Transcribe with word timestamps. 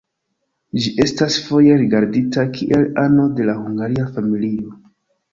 Ĝi 0.85 0.91
estas 1.03 1.35
foje 1.49 1.75
rigardita 1.81 2.45
kiel 2.55 2.85
ano 3.01 3.27
de 3.41 3.45
la 3.51 3.55
Hungaria 3.59 4.07
familio. 4.17 4.73